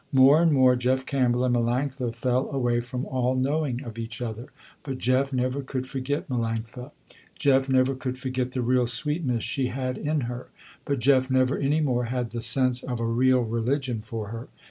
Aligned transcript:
More 0.11 0.41
and 0.41 0.51
more 0.51 0.75
Jeff 0.75 1.05
Campbell 1.05 1.45
and 1.45 1.55
Melanctha 1.55 2.11
fell 2.15 2.49
away 2.49 2.79
from 2.81 3.05
all 3.05 3.35
knowing 3.35 3.83
of 3.83 3.99
each 3.99 4.19
other, 4.19 4.47
but 4.81 4.97
Jeff 4.97 5.31
never 5.31 5.61
could 5.61 5.85
forget 5.85 6.27
Melanctha. 6.27 6.89
Jeff 7.35 7.69
never 7.69 7.93
could 7.93 8.17
forget 8.17 8.53
the 8.53 8.63
real 8.63 8.87
sweetness 8.87 9.43
she 9.43 9.67
had 9.67 9.99
in 9.99 10.21
her, 10.21 10.47
but 10.85 10.97
Jeff 10.97 11.29
never 11.29 11.55
any 11.55 11.81
more 11.81 12.05
had 12.05 12.31
the 12.31 12.41
sense 12.41 12.81
of 12.81 12.99
a 12.99 13.05
real 13.05 13.41
religion 13.41 14.01
for 14.01 14.29
her. 14.29 14.47